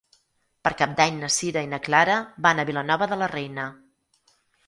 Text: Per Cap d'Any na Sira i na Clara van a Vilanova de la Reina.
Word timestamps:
Per 0.67 0.69
Cap 0.79 0.95
d'Any 0.99 1.17
na 1.23 1.29
Sira 1.35 1.63
i 1.65 1.69
na 1.75 1.79
Clara 1.89 2.17
van 2.47 2.63
a 2.63 2.67
Vilanova 2.69 3.09
de 3.13 3.21
la 3.23 3.31
Reina. 3.35 3.67